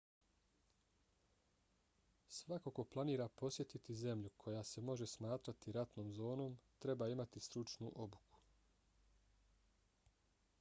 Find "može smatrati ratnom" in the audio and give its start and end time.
4.87-6.11